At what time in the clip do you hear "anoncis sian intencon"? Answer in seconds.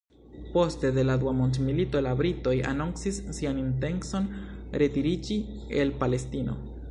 2.71-4.27